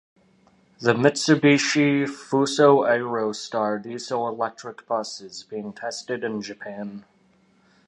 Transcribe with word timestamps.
The 0.79 0.93
Mitsubishi 0.95 2.05
Fuso 2.07 2.89
Aero 2.89 3.31
Star 3.33 3.77
diesel-electric 3.77 4.87
bus 4.87 5.21
is 5.21 5.43
being 5.43 5.73
tested 5.73 6.23
in 6.23 6.41
Japan. 6.41 7.05